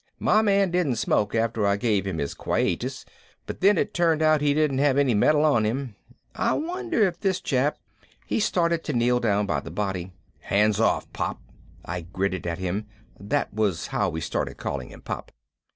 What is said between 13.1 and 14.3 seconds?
That was how we